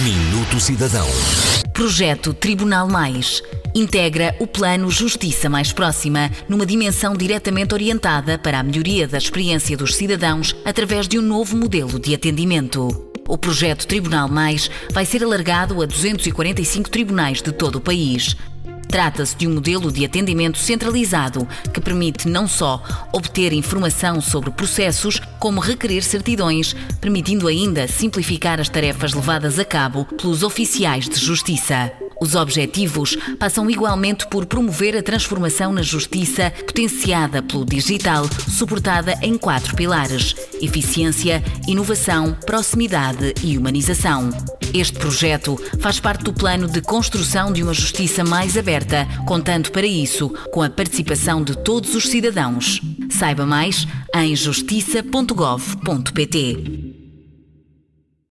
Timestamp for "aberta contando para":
48.56-49.84